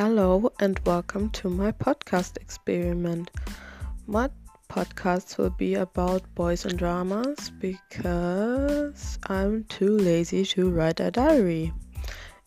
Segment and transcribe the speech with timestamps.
[0.00, 3.32] Hello and welcome to my podcast experiment.
[4.06, 4.30] My
[4.70, 11.72] podcast will be about boys and dramas because I'm too lazy to write a diary.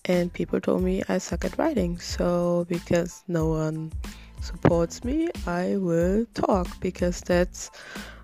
[0.06, 3.92] And people told me I suck at writing, so because no one
[4.40, 7.70] supports me, I will talk because that's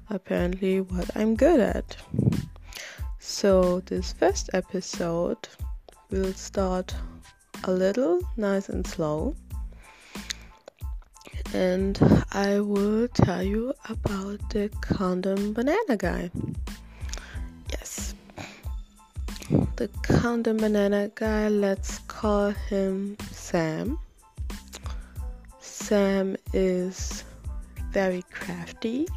[0.09, 1.97] apparently what I'm good at.
[3.19, 5.49] So, this first episode
[6.11, 6.95] will start
[7.63, 9.35] a little nice and slow
[11.53, 11.97] and
[12.31, 16.29] I will tell you about the condom banana guy.
[17.71, 18.13] Yes,
[19.77, 23.97] the condom banana guy, let's call him Sam.
[25.59, 27.23] Sam is
[27.91, 29.07] very crafty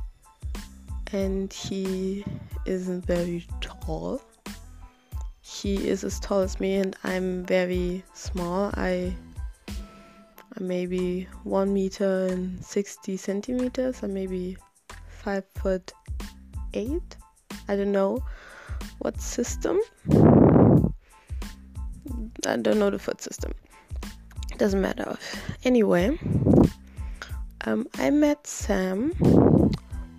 [1.12, 2.24] and he
[2.64, 4.22] isn't very tall
[5.60, 8.70] he is as tall as me and I'm very small.
[8.74, 9.14] I
[10.56, 14.56] I'm maybe one meter and sixty centimeters, or maybe
[15.08, 15.92] five foot
[16.74, 17.16] eight.
[17.68, 18.24] I don't know
[18.98, 19.78] what system.
[22.46, 23.52] I don't know the foot system.
[24.56, 25.18] Doesn't matter.
[25.64, 26.18] Anyway,
[27.66, 29.12] um, I met Sam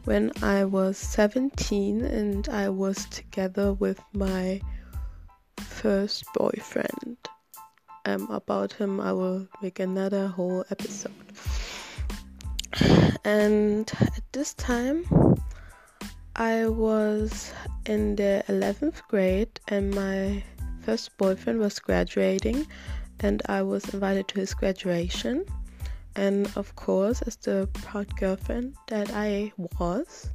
[0.06, 4.62] when I was 17 and I was together with my
[5.82, 7.18] first boyfriend.
[8.06, 11.12] Um, about him, I will make another whole episode.
[13.26, 15.06] And at this time,
[16.36, 17.52] I was
[17.88, 20.44] in the 11th grade, and my
[20.82, 22.68] first boyfriend was graduating,
[23.20, 25.46] and I was invited to his graduation.
[26.16, 30.30] And of course, as the proud girlfriend that I was,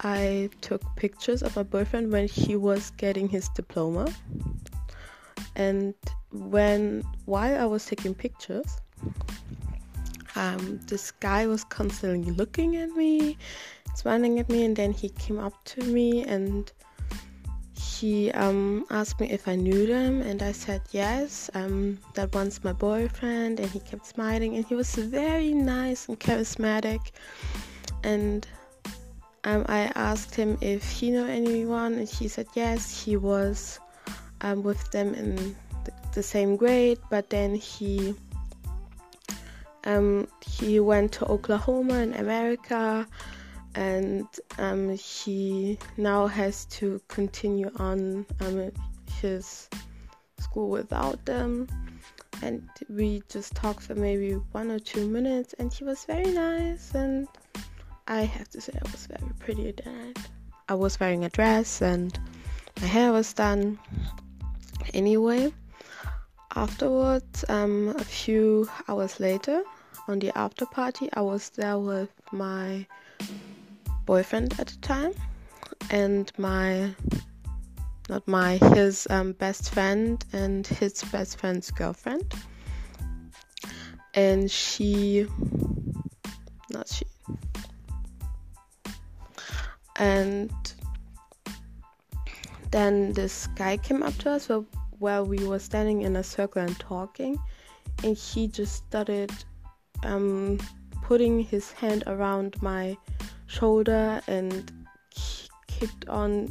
[0.00, 4.12] I took pictures of my boyfriend when he was getting his diploma.
[5.56, 5.94] And
[6.32, 8.78] when while I was taking pictures,
[10.36, 13.36] um, this guy was constantly looking at me,
[13.94, 16.72] smiling at me, and then he came up to me and
[17.74, 21.50] he um, asked me if I knew them, and I said yes.
[21.52, 26.18] Um, that one's my boyfriend, and he kept smiling, and he was very nice and
[26.18, 27.10] charismatic,
[28.02, 28.46] and
[29.44, 33.80] um, I asked him if he knew anyone, and he said yes, he was
[34.42, 35.36] um, with them in
[35.84, 38.14] the, the, same grade, but then he
[39.84, 43.06] um, he went to Oklahoma in America,
[43.74, 44.26] and
[44.58, 48.70] um, he now has to continue on um,
[49.20, 49.68] his
[50.38, 51.66] school without them.
[52.42, 56.94] And we just talked for maybe one or two minutes, and he was very nice
[56.94, 57.28] and
[58.06, 60.18] I have to say I was very pretty that night.
[60.68, 62.18] I was wearing a dress and
[62.80, 63.78] my hair was done.
[64.94, 65.52] Anyway,
[66.54, 69.62] afterwards, um, a few hours later,
[70.08, 72.86] on the after party, I was there with my
[74.06, 75.12] boyfriend at the time
[75.90, 76.94] and my
[78.08, 82.34] not my his um, best friend and his best friend's girlfriend
[84.14, 85.26] and she
[86.70, 87.04] not she
[90.00, 90.50] and
[92.70, 94.48] then this guy came up to us
[94.98, 97.38] while, we were standing in a circle and talking.
[98.02, 99.30] And he just started
[100.02, 100.58] um,
[101.02, 102.96] putting his hand around my
[103.46, 104.72] shoulder and
[105.66, 106.48] kept on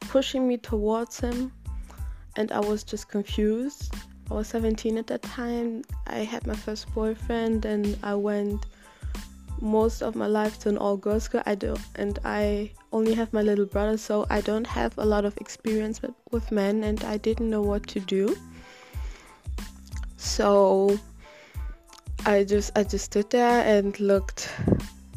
[0.00, 1.52] pushing me towards him.
[2.36, 3.94] And i was just confused.
[4.30, 5.82] I was 17 at that time.
[6.06, 8.66] I had my first boyfriend and i went
[9.60, 11.42] most of my life to an all girls school.
[11.46, 15.24] I do, and I only have my little brother, so I don't have a lot
[15.24, 18.36] of experience with, with men, and I didn't know what to do.
[20.16, 20.98] So
[22.26, 24.50] I just I just stood there and looked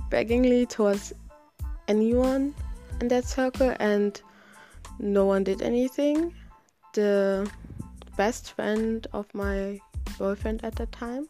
[0.10, 1.14] beggingly towards
[1.88, 2.54] anyone
[3.02, 4.22] in that circle, and
[5.00, 6.34] no one did anything.
[6.94, 7.50] The
[8.16, 9.80] best friend of my
[10.18, 11.28] boyfriend at that time,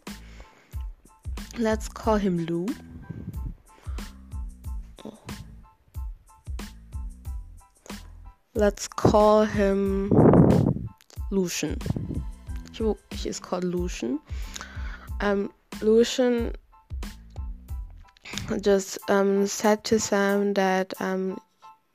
[1.58, 2.68] let's call him Lou
[8.56, 10.10] let's call him
[11.32, 11.78] Lucian.
[12.72, 14.20] He, he is called Lucian.
[15.22, 15.52] Um,
[15.82, 16.56] Lucian
[18.62, 21.40] just um, said to Sam that um,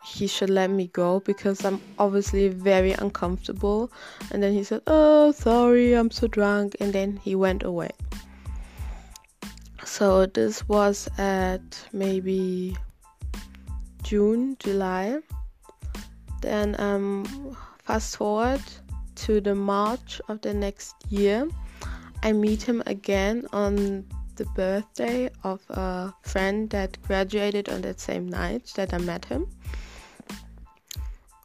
[0.04, 3.90] he should let me go because I'm obviously very uncomfortable.
[4.30, 6.76] And then he said, Oh, sorry, I'm so drunk.
[6.80, 7.90] And then he went away.
[9.84, 11.60] So this was at
[11.92, 12.76] maybe
[14.02, 15.18] June, July.
[16.40, 18.62] Then um, fast forward
[19.16, 21.48] to the March of the next year.
[22.22, 24.04] I meet him again on
[24.36, 29.46] the birthday of a friend that graduated on that same night that I met him.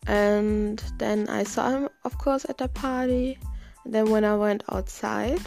[0.05, 3.37] And then I saw him, of course, at the party.
[3.85, 5.41] And then when I went outside,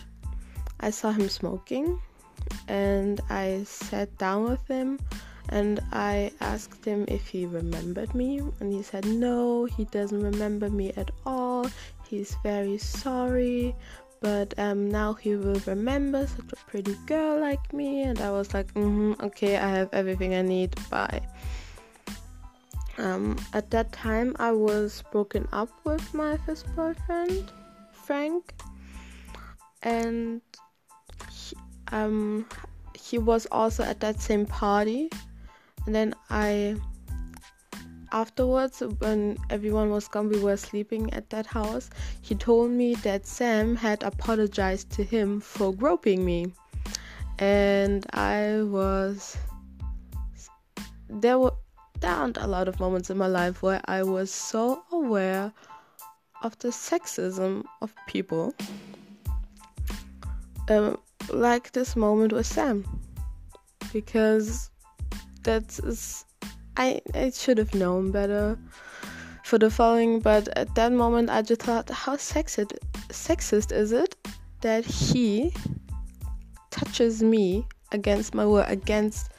[0.80, 2.00] I saw him smoking.
[2.68, 4.98] And I sat down with him
[5.48, 8.38] and I asked him if he remembered me.
[8.60, 11.68] And he said, No, he doesn't remember me at all.
[12.08, 13.74] He's very sorry.
[14.20, 18.02] But um, now he will remember such a pretty girl like me.
[18.02, 20.74] And I was like, mm-hmm, Okay, I have everything I need.
[20.90, 21.22] Bye.
[22.98, 27.52] Um, at that time, I was broken up with my first boyfriend,
[27.92, 28.54] Frank,
[29.82, 30.40] and
[31.30, 31.56] he,
[31.92, 32.46] um,
[32.94, 35.10] he was also at that same party.
[35.86, 36.76] And then I,
[38.12, 41.88] afterwards, when everyone was gone, we were sleeping at that house.
[42.22, 46.52] He told me that Sam had apologized to him for groping me,
[47.38, 49.36] and I was
[51.08, 51.52] there were
[52.00, 55.52] there aren't a lot of moments in my life where I was so aware
[56.42, 58.54] of the sexism of people.
[60.68, 60.98] Um,
[61.32, 62.84] like this moment with Sam,
[63.92, 64.70] because
[65.46, 66.24] that's
[66.76, 68.58] I I should have known better
[69.44, 72.76] for the following, but at that moment I just thought, how sexist
[73.08, 74.16] sexist is it
[74.60, 75.54] that he
[76.70, 79.30] touches me against my will, against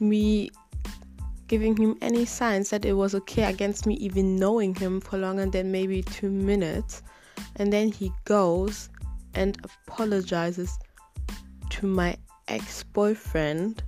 [0.00, 0.50] me
[1.46, 5.46] giving him any signs that it was okay against me even knowing him for longer
[5.46, 7.02] than maybe two minutes.
[7.56, 8.88] And then he goes
[9.34, 9.56] and
[9.86, 10.76] apologizes
[11.70, 12.16] to my
[12.48, 13.82] ex boyfriend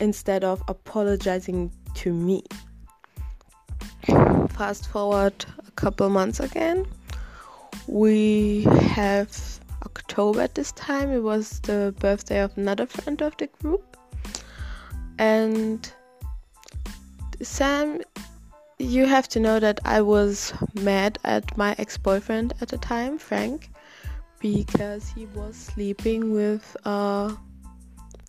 [0.00, 2.42] instead of apologizing to me.
[4.50, 5.34] Fast forward
[5.66, 6.86] a couple months again,
[7.86, 9.30] we have
[9.84, 11.10] October at this time.
[11.10, 13.96] It was the birthday of another friend of the group,
[15.18, 15.90] and
[17.42, 18.00] Sam,
[18.78, 23.18] you have to know that I was mad at my ex boyfriend at the time,
[23.18, 23.70] Frank,
[24.40, 27.36] because he was sleeping with a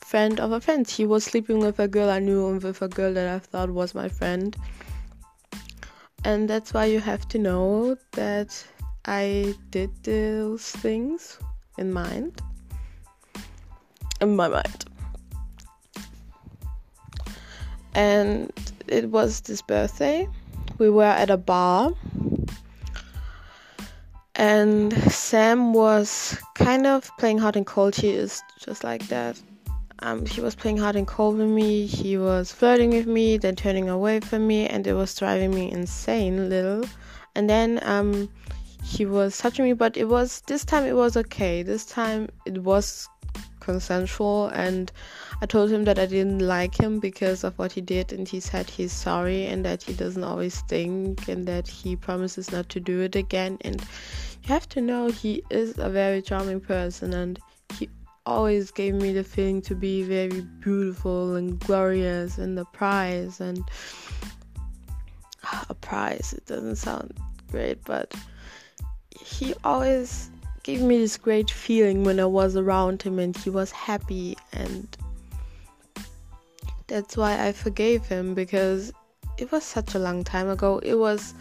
[0.06, 0.88] friend of a friend.
[0.88, 3.72] He was sleeping with a girl I knew and with a girl that I thought
[3.72, 4.56] was my friend.
[6.24, 8.66] And that's why you have to know that
[9.06, 11.40] I did those things
[11.80, 12.40] in mind.
[14.22, 14.86] In my mind.
[17.96, 18.51] And
[18.88, 20.28] it was this birthday.
[20.78, 21.94] We were at a bar,
[24.36, 27.96] and Sam was kind of playing hot and cold.
[27.96, 29.42] He is just like that.
[30.00, 31.86] Um, he was playing hard and cold with me.
[31.86, 35.72] He was flirting with me, then turning away from me, and it was driving me
[35.72, 36.88] insane, little.
[37.36, 38.30] And then um,
[38.84, 41.64] he was touching me, but it was this time it was okay.
[41.64, 43.08] This time it was
[43.66, 44.92] consensual and
[45.42, 48.40] I told him that I didn't like him because of what he did and he
[48.40, 52.80] said he's sorry and that he doesn't always think and that he promises not to
[52.80, 57.40] do it again and you have to know he is a very charming person and
[57.78, 57.90] he
[58.25, 63.63] always gave me the feeling to be very beautiful and glorious and a prize and
[65.69, 67.13] a prize it doesn't sound
[67.51, 68.13] great but
[69.20, 70.29] he always
[70.63, 74.88] gave me this great feeling when I was around him and he was happy and
[76.88, 78.91] that's why I forgave him because
[79.38, 80.79] it was such a long time ago.
[80.79, 81.34] It was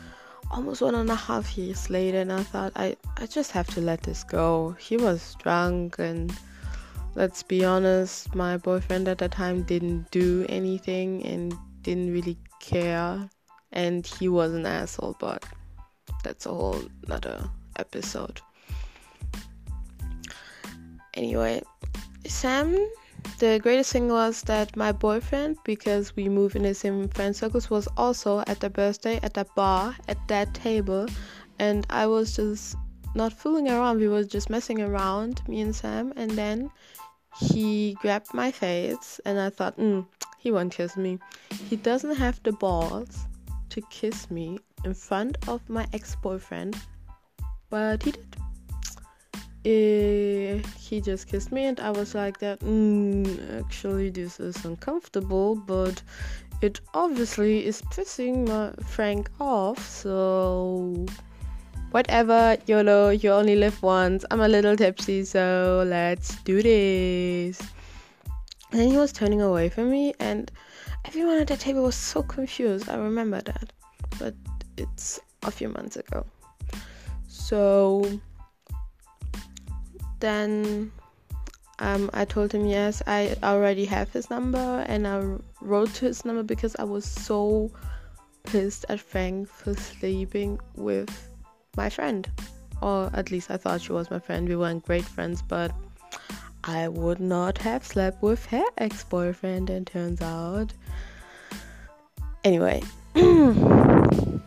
[0.50, 3.80] almost one and a half years later and I thought I, I just have to
[3.80, 4.76] let this go.
[4.78, 6.30] He was drunk and
[7.14, 13.28] let's be honest, my boyfriend at the time didn't do anything and didn't really care
[13.72, 15.44] and he was an asshole but
[16.22, 18.40] that's a whole another episode.
[21.14, 21.62] Anyway,
[22.26, 22.74] Sam,
[23.38, 27.70] the greatest thing was that my boyfriend, because we move in the same friend circles,
[27.70, 31.06] was also at the birthday at that bar at that table,
[31.58, 32.76] and I was just
[33.14, 34.00] not fooling around.
[34.00, 36.70] We were just messing around, me and Sam, and then
[37.38, 40.06] he grabbed my face, and I thought, mm,
[40.38, 41.18] he won't kiss me.
[41.68, 43.26] He doesn't have the balls
[43.70, 46.76] to kiss me in front of my ex boyfriend,
[47.70, 48.36] but he did
[49.66, 55.54] uh, he just kissed me and I was like that mm, actually this is uncomfortable
[55.56, 56.02] but
[56.60, 61.06] it obviously is pissing my Frank off so
[61.94, 64.24] whatever YOLO you only live once.
[64.32, 67.62] I'm a little tipsy so let's do this.
[68.72, 70.50] And he was turning away from me and
[71.04, 72.88] everyone at the table was so confused.
[72.88, 73.72] I remember that
[74.18, 74.34] but
[74.76, 76.26] it's a few months ago.
[77.28, 78.20] So
[80.18, 80.90] then
[81.78, 85.22] um, I told him yes, I already have his number, and I
[85.60, 87.70] wrote to his number because I was so
[88.44, 91.33] pissed at Frank for sleeping with
[91.76, 92.28] my friend.
[92.82, 94.48] Or at least I thought she was my friend.
[94.48, 95.72] We weren't great friends, but
[96.64, 100.72] I would not have slept with her ex boyfriend, and turns out.
[102.42, 102.82] Anyway.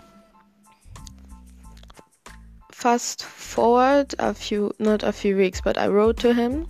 [2.71, 6.67] Fast forward a few, not a few weeks, but I wrote to him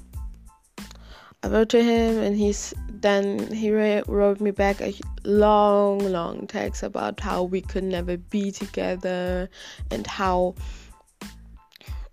[1.44, 4.94] I wrote to him, and he's then he wrote me back a
[5.24, 9.50] long, long text about how we could never be together
[9.92, 10.56] and how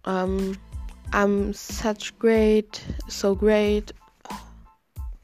[0.05, 0.59] um,
[1.13, 3.93] I'm such great, so great,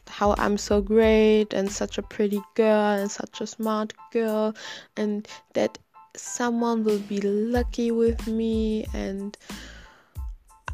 [0.08, 4.54] how I'm so great and such a pretty girl and such a smart girl,
[4.96, 5.78] and that
[6.16, 8.86] someone will be lucky with me.
[8.94, 9.36] And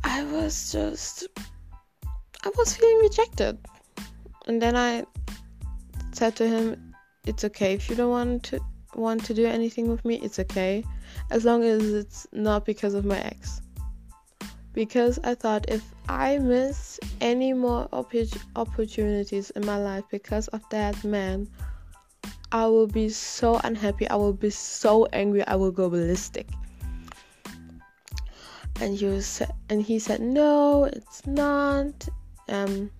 [0.05, 1.29] I was just
[2.45, 3.59] I was feeling rejected.
[4.47, 5.05] And then I
[6.13, 6.86] said to him,
[7.27, 8.61] "It's okay if you don't want to
[8.95, 10.17] want to do anything with me.
[10.23, 10.85] It's okay,
[11.31, 13.61] as long as it's not because of my ex."
[14.73, 20.63] Because I thought if I miss any more opp- opportunities in my life because of
[20.71, 21.49] that man,
[22.53, 24.09] I will be so unhappy.
[24.09, 25.47] I will be so angry.
[25.47, 26.49] I will go ballistic
[28.79, 29.41] and he was
[29.71, 32.07] and he said no it's not
[32.49, 32.91] um,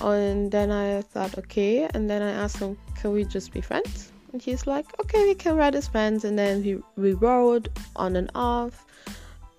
[0.00, 1.88] and then I thought, okay.
[1.94, 4.12] And then I asked him, can we just be friends?
[4.32, 6.24] And he's like, okay, we can write as friends.
[6.24, 8.86] And then we, we wrote on and off.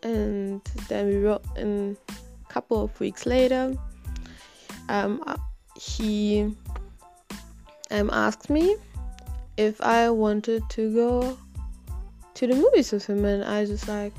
[0.01, 3.75] And then we wrote in a couple of weeks later.
[4.87, 5.35] Um, uh,
[5.75, 6.55] he
[7.91, 8.77] um, asked me
[9.57, 11.37] if I wanted to go
[12.35, 13.25] to the movies with him.
[13.25, 14.13] And I was just like,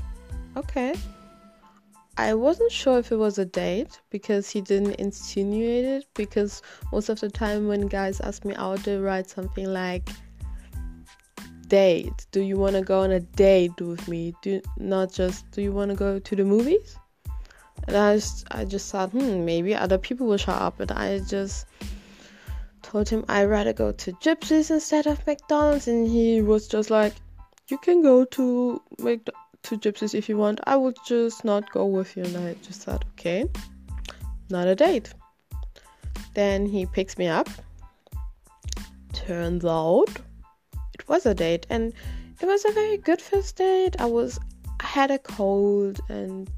[0.55, 0.95] okay.
[2.17, 6.07] I wasn't sure if it was a date because he didn't insinuate it.
[6.15, 10.09] Because most of the time, when guys ask me out, they write something like
[11.67, 12.27] date.
[12.31, 14.35] Do you want to go on a date with me?
[14.43, 16.97] Do not just do you want to go to the movies?
[17.89, 20.75] And I just I just thought, hmm, maybe other people will show up.
[20.79, 21.67] But I just
[22.83, 27.15] told him I'd rather go to Gypsies instead of McDonald's, and he was just like,
[27.69, 30.61] you can go to McDonald's to gypsies if you want.
[30.65, 32.25] I would just not go with you.
[32.25, 33.47] And I just thought, okay,
[34.51, 35.13] not a date.
[36.35, 37.49] Then he picks me up.
[39.13, 40.11] Turns out
[40.95, 41.93] it was a date and
[42.41, 43.97] it was a very good first date.
[43.99, 44.39] I was
[44.81, 46.51] I had a cold and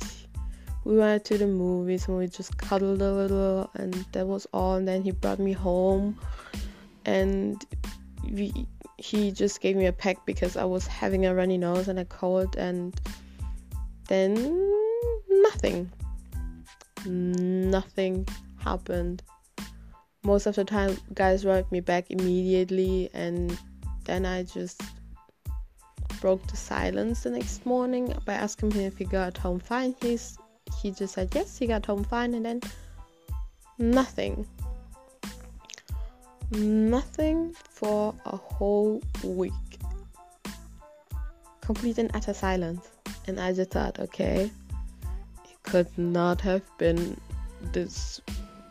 [0.85, 4.77] we went to the movies and we just cuddled a little and that was all
[4.77, 6.19] and then he brought me home
[7.05, 7.65] and
[8.99, 12.05] he just gave me a pack because I was having a runny nose and a
[12.05, 12.99] cold, and
[14.09, 14.35] then
[15.29, 15.91] nothing.
[17.05, 18.27] Nothing
[18.59, 19.23] happened.
[20.25, 23.57] Most of the time, guys wrote me back immediately, and
[24.05, 24.83] then I just
[26.21, 29.95] broke the silence the next morning by asking him if he got home fine.
[30.01, 30.39] He's
[30.81, 32.61] he just said yes, he got home fine, and then
[33.79, 34.47] nothing
[36.51, 39.53] nothing for a whole week.
[41.61, 42.89] Complete and utter silence.
[43.27, 44.51] And I just thought, okay,
[45.45, 47.21] it could not have been
[47.73, 48.21] this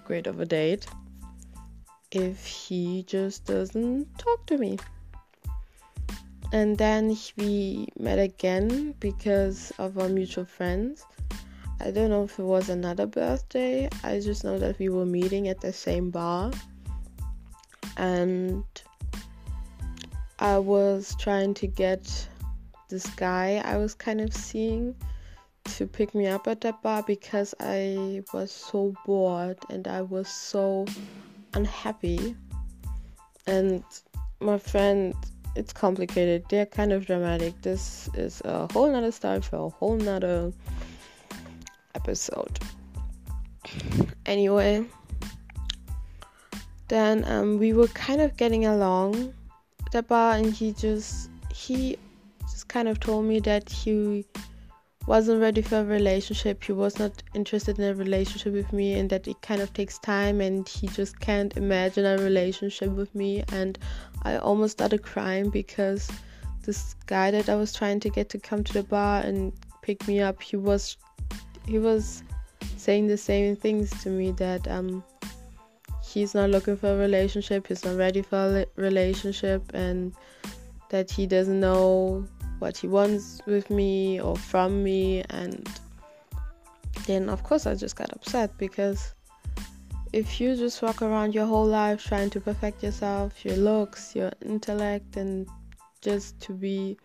[0.05, 0.85] great of a date
[2.11, 4.77] if he just doesn't talk to me.
[6.53, 11.05] And then we met again because of our mutual friends.
[11.81, 13.89] I don't know if it was another birthday.
[14.03, 16.51] I just know that we were meeting at the same bar
[17.97, 18.63] and
[20.39, 22.27] I was trying to get
[22.89, 24.95] this guy I was kind of seeing
[25.65, 30.27] to pick me up at that bar because I was so bored and I was
[30.27, 30.85] so
[31.53, 32.35] unhappy.
[33.47, 33.83] And
[34.39, 35.13] my friend,
[35.55, 36.45] it's complicated.
[36.49, 37.59] They're kind of dramatic.
[37.61, 40.51] This is a whole nother story for a whole nother
[41.95, 42.59] episode.
[44.25, 44.85] Anyway,
[46.87, 49.33] then um, we were kind of getting along.
[49.85, 51.97] At the bar and he just he
[52.41, 54.25] just kind of told me that he
[55.05, 56.63] wasn't ready for a relationship.
[56.63, 59.99] He was not interested in a relationship with me and that it kind of takes
[59.99, 63.43] time and he just can't imagine a relationship with me.
[63.51, 63.77] And
[64.25, 66.09] i almost started crying because
[66.63, 70.07] this guy that i was trying to get to come to the bar and pick
[70.07, 70.97] me up he was
[71.67, 72.23] he was
[72.75, 75.03] saying the same things to me that um
[76.15, 80.15] he's not looking for a relationship, he's not ready for a relationship, and
[80.89, 82.25] that he doesn't know
[82.59, 85.23] what he wants with me or from me.
[85.29, 85.69] And
[87.05, 89.13] then of course I just got upset because
[90.13, 94.31] if you just walk around your whole life trying to perfect yourself, your looks, your
[94.41, 95.45] intellect, and
[96.01, 96.97] just to be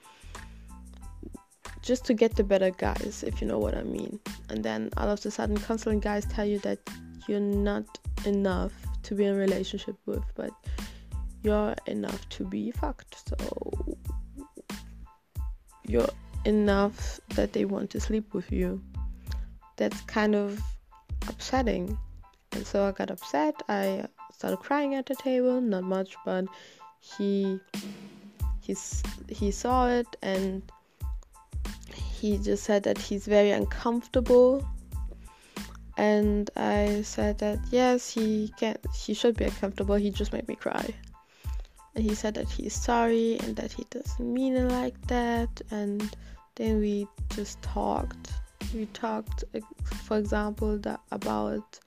[1.83, 4.21] just to get the better guys, if you know what I mean.
[4.51, 6.79] And then all of a sudden, counseling guys tell you that
[7.27, 7.87] you're not
[8.25, 8.73] enough
[9.05, 10.51] to be in a relationship with, but
[11.43, 13.29] you're enough to be fucked.
[13.29, 13.97] So
[15.87, 16.09] you're
[16.45, 18.83] enough that they want to sleep with you.
[19.77, 20.61] That's kind of
[21.29, 21.99] upsetting
[22.53, 23.55] and so I got upset.
[23.69, 26.47] I started crying at the table, not much, but
[26.99, 27.61] he
[28.61, 30.63] he's he saw it and
[31.95, 34.67] he just said that he's very uncomfortable
[36.01, 40.57] and I said that yes he can he should be uncomfortable he just made me
[40.57, 40.87] cry.
[41.95, 46.17] And he said that he's sorry and that he doesn't mean it like that and
[46.55, 48.33] then we just talked.
[48.73, 49.61] We talked uh,
[50.07, 51.79] for example that about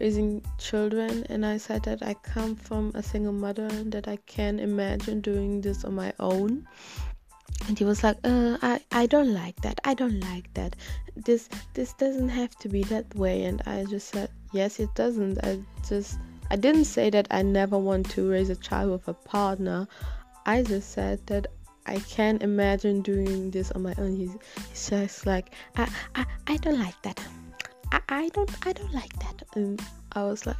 [0.00, 4.18] raising children and I said that I come from a single mother and that I
[4.26, 6.68] can imagine doing this on my own
[7.68, 9.80] and he was like uh, I, I don't like that.
[9.84, 10.76] I don't like that.
[11.16, 13.44] This this doesn't have to be that way.
[13.44, 15.44] And i just said yes it doesn't.
[15.44, 16.18] I just
[16.50, 19.88] i didn't say that i never want to raise a child with a partner.
[20.44, 21.46] I just said that
[21.86, 24.16] i can't imagine doing this on my own.
[24.16, 24.30] He,
[24.72, 27.20] says like I, I i don't like that.
[27.92, 29.42] I, I don't I don't like that.
[29.54, 30.56] And I was like.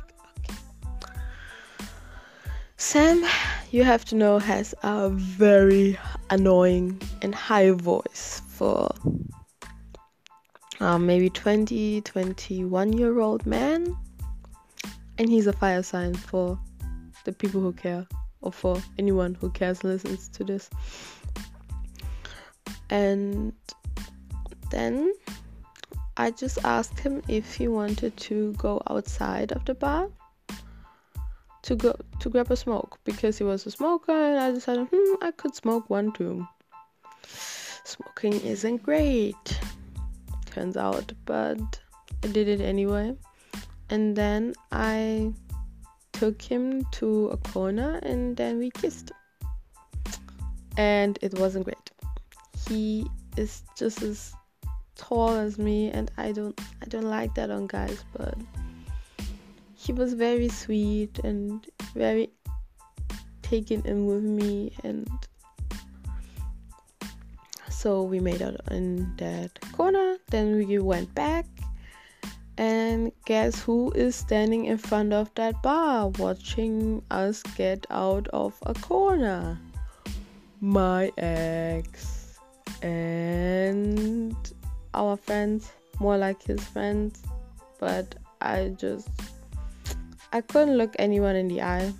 [2.78, 3.25] Sam,
[3.71, 8.95] you have to know, has a very annoying and high voice for
[10.80, 13.97] uh, maybe 20, 21 year old man.
[15.16, 16.59] And he's a fire sign for
[17.25, 18.06] the people who care,
[18.42, 20.68] or for anyone who cares listens to this.
[22.90, 23.54] And
[24.70, 25.14] then
[26.18, 30.11] I just asked him if he wanted to go outside of the bar
[31.66, 35.14] to go to grab a smoke because he was a smoker and I decided hmm
[35.20, 36.46] I could smoke one too.
[37.85, 39.61] Smoking isn't great,
[40.46, 41.59] turns out, but
[42.22, 43.16] I did it anyway.
[43.90, 45.33] And then I
[46.12, 49.11] took him to a corner and then we kissed.
[50.76, 51.90] And it wasn't great.
[52.68, 54.33] He is just as
[54.94, 58.35] tall as me and I don't I don't like that on guys but
[59.87, 62.29] he was very sweet and very
[63.42, 65.09] taken in with me and
[67.70, 70.16] so we made out in that corner.
[70.31, 71.46] Then we went back
[72.59, 78.55] and guess who is standing in front of that bar watching us get out of
[78.62, 79.61] a corner?
[80.61, 82.40] My ex
[82.83, 84.35] and
[84.94, 85.70] our friends,
[86.01, 87.22] more like his friends,
[87.79, 89.09] but I just
[90.32, 91.92] I couldn't look anyone in the eye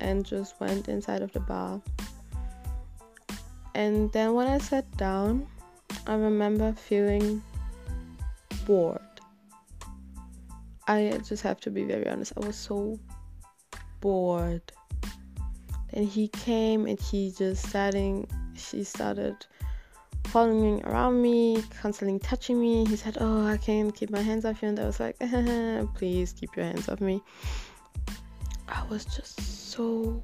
[0.00, 1.80] and just went inside of the bar.
[3.74, 5.46] And then when I sat down,
[6.06, 7.42] I remember feeling
[8.66, 9.00] bored.
[10.86, 12.32] I just have to be very honest.
[12.36, 12.98] I was so
[14.00, 14.62] bored.
[15.92, 19.36] And he came and he just starting she started
[20.26, 22.84] following around me, constantly touching me.
[22.84, 24.68] He said, Oh, I can't keep my hands off you.
[24.68, 25.18] And I was like,
[25.94, 27.22] Please keep your hands off me.
[28.84, 30.22] I was just so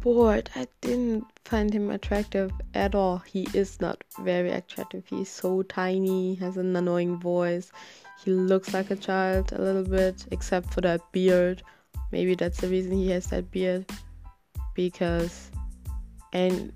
[0.00, 0.50] bored.
[0.56, 3.18] I didn't find him attractive at all.
[3.18, 5.04] He is not very attractive.
[5.06, 7.70] He's so tiny, has an annoying voice.
[8.24, 11.62] He looks like a child a little bit, except for that beard.
[12.10, 13.86] Maybe that's the reason he has that beard.
[14.74, 15.52] Because,
[16.32, 16.72] and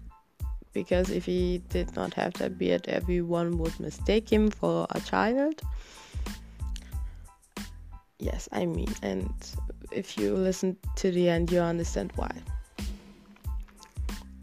[0.72, 5.60] because if he did not have that beard, everyone would mistake him for a child.
[8.20, 9.32] Yes, I mean, and
[9.90, 12.30] if you listen to the end, you understand why.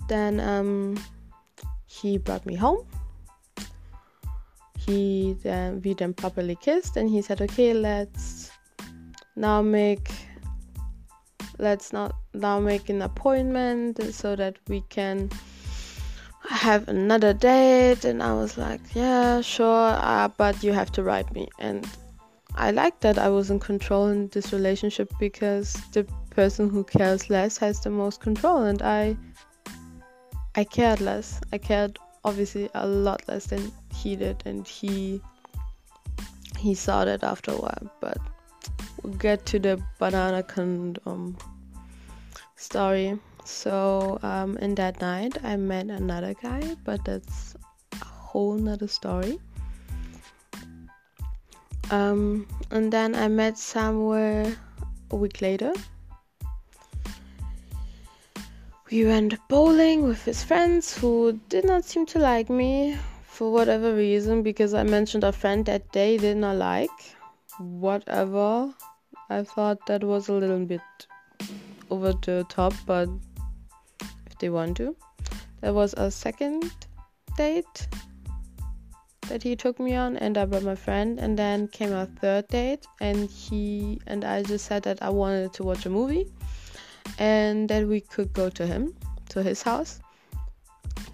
[0.07, 0.97] Then um,
[1.85, 2.85] he brought me home.
[4.77, 8.51] He then we then properly kissed, and he said, "Okay, let's
[9.35, 10.11] now make."
[11.59, 15.29] Let's not now make an appointment so that we can
[16.49, 21.31] have another date and i was like yeah sure uh, but you have to write
[21.33, 21.87] me and
[22.55, 27.29] i like that i was in control in this relationship because the person who cares
[27.29, 29.15] less has the most control and i
[30.55, 35.21] i cared less i cared obviously a lot less than he did and he
[36.57, 38.17] he saw that after a while but
[39.01, 41.35] we'll get to the banana condom
[42.55, 47.55] story so um, in that night, I met another guy, but that's
[47.93, 49.39] a whole nother story.
[51.91, 54.55] Um, and then I met somewhere
[55.11, 55.73] a week later.
[58.89, 63.93] We went bowling with his friends who did not seem to like me for whatever
[63.93, 66.89] reason because I mentioned a friend that they did not like.
[67.59, 68.73] Whatever.
[69.29, 70.81] I thought that was a little bit
[71.89, 73.09] over the top, but
[74.27, 74.95] if they want to.
[75.59, 76.71] There was a second
[77.37, 77.87] date
[79.27, 82.47] that he took me on and I brought my friend and then came a third
[82.47, 86.27] date and he and I just said that I wanted to watch a movie
[87.17, 88.95] and that we could go to him
[89.29, 89.99] to his house.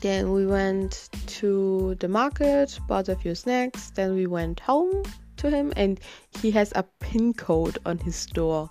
[0.02, 5.04] Then we went to the market bought a few snacks then we went home
[5.38, 6.00] to him and
[6.42, 8.70] he has a pin code on his door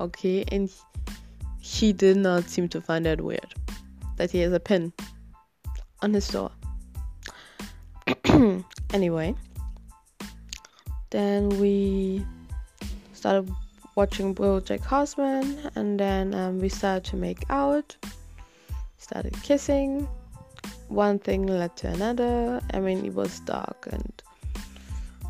[0.00, 0.44] okay?
[0.50, 0.70] And
[1.60, 3.54] he did not seem to find that weird
[4.16, 4.92] that he has a pin
[6.02, 6.50] on his door
[8.92, 9.34] anyway
[11.10, 12.24] then we
[13.14, 13.50] started
[13.94, 17.96] watching Bojack Horseman, and then um, we started to make out,
[18.98, 20.06] started kissing.
[20.88, 22.60] One thing led to another.
[22.72, 24.22] I mean, it was dark and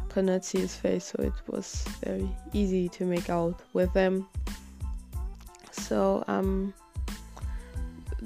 [0.09, 4.27] could not see his face, so it was very easy to make out with him.
[5.71, 6.75] So, um,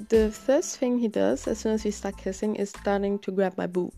[0.09, 3.57] the first thing he does as soon as we start kissing is starting to grab
[3.57, 3.93] my boob.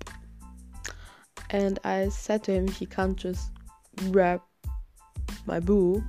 [1.50, 3.52] And I said to him, he can't just
[4.12, 4.42] grab
[5.46, 6.04] my boob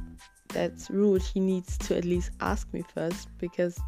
[0.49, 3.79] that's rude, he needs to at least ask me first because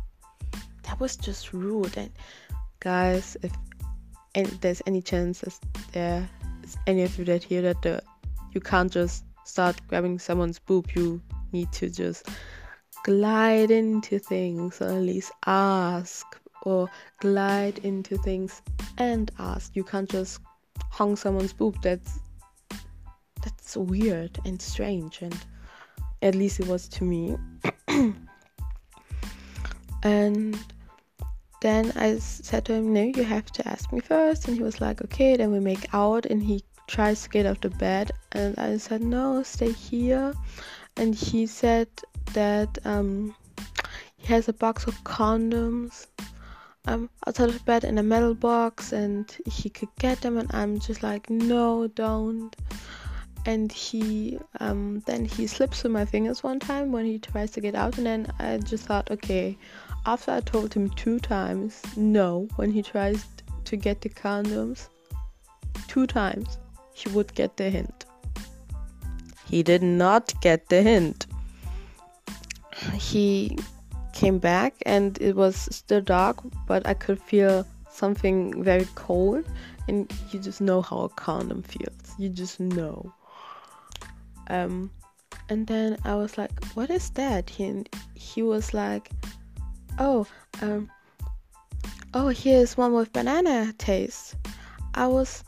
[0.83, 1.97] that was just rude.
[1.97, 2.11] And
[2.81, 3.53] guys, if
[4.35, 5.43] and there's any chance
[5.93, 6.29] there
[6.63, 8.03] is any of you that hear that the
[8.53, 11.21] you can't just start grabbing someone's boob, you
[11.53, 12.29] need to just
[13.05, 16.27] glide into things or at least ask
[16.63, 18.61] or glide into things
[18.99, 19.75] and ask.
[19.75, 20.41] You can't just
[20.91, 21.81] hung someone's boob.
[21.83, 22.19] That's
[23.43, 25.37] that's weird and strange and
[26.23, 27.37] at least it was to me.
[30.03, 30.59] and
[31.61, 34.49] then I said to him, No, you have to ask me first.
[34.49, 36.27] And he was like, Okay, then we make out.
[36.27, 38.13] And he tries to get out of bed.
[38.33, 40.35] And I said, No, stay here.
[40.97, 41.89] And he said
[42.33, 43.35] that um,
[44.17, 46.07] he has a box of condoms
[46.89, 50.39] um, outside of bed in a metal box and he could get them.
[50.39, 52.55] And I'm just like, No, don't
[53.49, 57.61] and he um, then he slips through my fingers one time when he tries to
[57.61, 59.57] get out and then i just thought okay
[60.07, 63.25] after i told him two times no when he tries
[63.65, 64.89] to get the condoms
[65.87, 66.59] two times
[66.93, 68.05] he would get the hint
[69.47, 71.27] he did not get the hint
[72.95, 73.57] he
[74.21, 79.45] came back and it was still dark but i could feel something very cold
[79.89, 83.13] and you just know how a condom feels you just know
[84.49, 84.91] um,
[85.49, 89.11] and then I was like, "What is that?" He he was like,
[89.99, 90.27] "Oh,
[90.63, 90.91] um,
[92.15, 94.37] oh, here's one with banana taste."
[94.95, 95.45] I was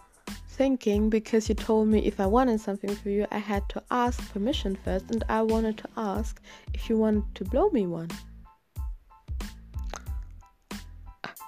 [0.49, 4.21] thinking because you told me if I wanted something for you, I had to ask
[4.33, 6.41] permission first, and I wanted to ask
[6.75, 8.11] if you wanted to blow me one.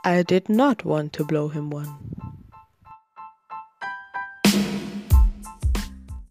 [0.05, 2.12] I did not want to blow him one.